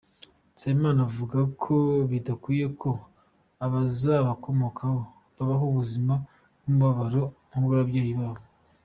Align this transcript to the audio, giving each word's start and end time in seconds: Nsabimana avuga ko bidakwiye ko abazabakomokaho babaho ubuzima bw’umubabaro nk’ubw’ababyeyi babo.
Nsabimana 0.53 0.99
avuga 1.07 1.39
ko 1.63 1.75
bidakwiye 2.11 2.67
ko 2.81 2.89
abazabakomokaho 3.65 4.99
babaho 5.35 5.63
ubuzima 5.71 6.13
bw’umubabaro 6.59 7.23
nk’ubw’ababyeyi 7.49 8.13
babo. 8.21 8.43